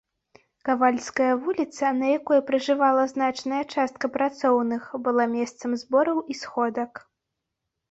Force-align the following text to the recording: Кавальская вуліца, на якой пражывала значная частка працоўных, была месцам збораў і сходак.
Кавальская 0.69 1.27
вуліца, 1.43 1.91
на 1.97 2.07
якой 2.19 2.39
пражывала 2.47 3.03
значная 3.13 3.61
частка 3.75 4.11
працоўных, 4.17 4.89
была 5.11 5.31
месцам 5.37 5.79
збораў 5.85 6.17
і 6.35 6.41
сходак. 6.43 6.91